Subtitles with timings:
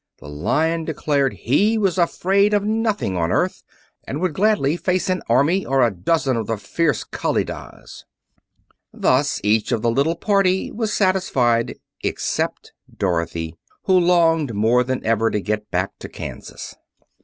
[0.17, 3.61] The Lion declared he was afraid of nothing on earth,
[4.07, 8.05] and would gladly face an army or a dozen of the fierce Kalidahs.
[8.91, 13.53] Thus each of the little party was satisfied except Dorothy,
[13.83, 16.73] who longed more than ever to get back to Kansas.